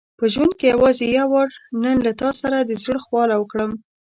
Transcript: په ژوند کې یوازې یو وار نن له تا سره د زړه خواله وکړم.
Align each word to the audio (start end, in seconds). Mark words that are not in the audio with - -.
په 0.19 0.25
ژوند 0.33 0.53
کې 0.59 0.65
یوازې 0.73 1.05
یو 1.17 1.27
وار 1.33 1.49
نن 1.83 1.97
له 2.05 2.11
تا 2.21 2.29
سره 2.41 2.57
د 2.59 2.71
زړه 2.83 2.99
خواله 3.05 3.35
وکړم. 3.39 3.71